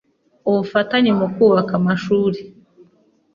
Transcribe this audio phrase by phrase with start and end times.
[0.49, 2.39] ubufatanye mu kubaka amashuri